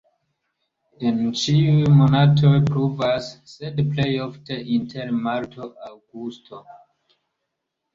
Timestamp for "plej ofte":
3.93-4.61